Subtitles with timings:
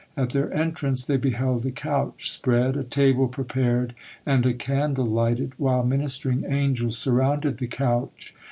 [0.17, 3.93] At their entrance they beheld a couch spread, a table prepared,
[4.25, 8.33] and a candle lighted, while ministering angels surrounded the couch.